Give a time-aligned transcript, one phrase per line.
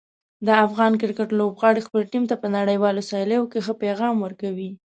[0.47, 4.69] د افغان کرکټ لوبغاړي خپل ټیم ته په نړیوالو سیالیو کې ښه پیغام ورکوي.